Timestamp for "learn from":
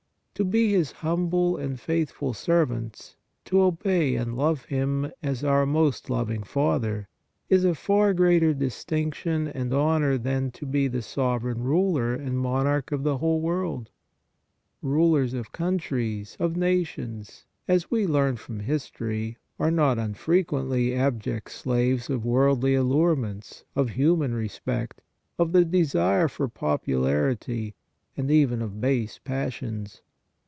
18.07-18.61